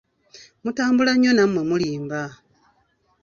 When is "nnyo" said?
1.15-1.31